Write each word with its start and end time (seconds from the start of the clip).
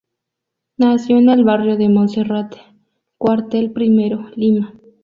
Nació 0.77 1.19
en 1.19 1.29
el 1.29 1.43
Barrio 1.43 1.77
de 1.77 1.87
Monserrate, 1.87 2.57
Cuartel 3.19 3.71
Primero, 3.71 4.31
Lima. 4.35 4.73